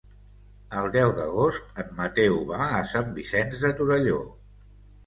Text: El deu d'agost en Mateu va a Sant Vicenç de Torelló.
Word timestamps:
El 0.79 0.87
deu 0.95 1.13
d'agost 1.17 1.83
en 1.83 1.93
Mateu 2.01 2.41
va 2.55 2.71
a 2.79 2.83
Sant 2.95 3.17
Vicenç 3.21 3.65
de 3.69 3.77
Torelló. 3.83 4.23